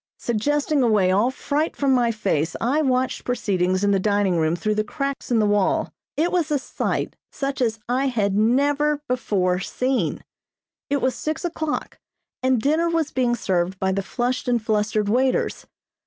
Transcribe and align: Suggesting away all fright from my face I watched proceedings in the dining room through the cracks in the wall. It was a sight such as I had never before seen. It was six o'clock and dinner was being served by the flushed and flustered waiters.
Suggesting 0.17 0.81
away 0.81 1.11
all 1.11 1.29
fright 1.29 1.75
from 1.75 1.91
my 1.93 2.11
face 2.11 2.55
I 2.59 2.81
watched 2.81 3.23
proceedings 3.23 3.83
in 3.83 3.91
the 3.91 3.99
dining 3.99 4.37
room 4.39 4.55
through 4.55 4.73
the 4.73 4.83
cracks 4.83 5.29
in 5.29 5.37
the 5.37 5.45
wall. 5.45 5.93
It 6.17 6.31
was 6.31 6.49
a 6.49 6.57
sight 6.57 7.15
such 7.31 7.61
as 7.61 7.77
I 7.87 8.07
had 8.07 8.33
never 8.35 9.03
before 9.07 9.59
seen. 9.59 10.23
It 10.89 11.03
was 11.03 11.13
six 11.13 11.45
o'clock 11.45 11.99
and 12.41 12.59
dinner 12.59 12.89
was 12.89 13.11
being 13.11 13.35
served 13.35 13.77
by 13.79 13.91
the 13.91 14.01
flushed 14.01 14.47
and 14.47 14.59
flustered 14.59 15.07
waiters. 15.07 15.67